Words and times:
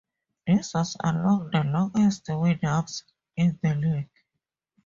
This 0.47 0.73
was 0.73 0.97
among 1.03 1.51
the 1.51 1.63
longest 1.63 2.25
windups 2.25 3.03
in 3.37 3.59
the 3.61 3.75
league. 3.75 4.09